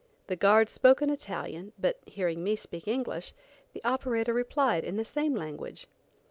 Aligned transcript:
The 0.25 0.35
guard 0.35 0.67
spoke 0.67 1.03
in 1.03 1.11
Italian, 1.11 1.73
but 1.77 1.99
hearing 2.07 2.43
me 2.43 2.55
speak 2.55 2.87
English, 2.87 3.35
the 3.71 3.83
operator 3.83 4.33
replied 4.33 4.83
in 4.83 4.95
the 4.95 5.05
same 5.05 5.35
language. 5.35 5.85